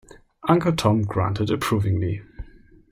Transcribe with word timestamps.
Uncle 0.49 0.75
Tom 0.75 1.03
grunted 1.03 1.51
approvingly. 1.51 2.23